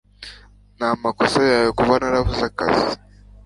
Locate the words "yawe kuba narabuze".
1.51-2.43